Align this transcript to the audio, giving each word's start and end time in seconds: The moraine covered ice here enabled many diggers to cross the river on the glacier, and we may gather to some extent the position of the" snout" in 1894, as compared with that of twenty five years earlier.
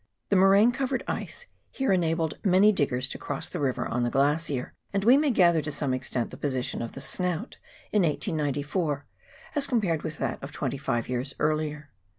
The 0.29 0.35
moraine 0.35 0.71
covered 0.71 1.03
ice 1.07 1.45
here 1.69 1.93
enabled 1.93 2.39
many 2.43 2.71
diggers 2.71 3.07
to 3.09 3.19
cross 3.19 3.47
the 3.49 3.59
river 3.59 3.87
on 3.87 4.01
the 4.01 4.09
glacier, 4.09 4.73
and 4.91 5.03
we 5.03 5.15
may 5.15 5.29
gather 5.29 5.61
to 5.61 5.71
some 5.71 5.93
extent 5.93 6.31
the 6.31 6.37
position 6.37 6.81
of 6.81 6.93
the" 6.93 7.01
snout" 7.15 7.59
in 7.91 8.01
1894, 8.01 9.05
as 9.53 9.67
compared 9.67 10.01
with 10.01 10.17
that 10.17 10.41
of 10.41 10.51
twenty 10.51 10.79
five 10.79 11.07
years 11.07 11.35
earlier. 11.37 11.91